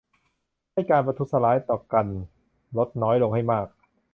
[0.73, 2.07] ให้การประทุษฐร้ายต่อกัน
[2.77, 3.67] ลดน้อยลงให้มาก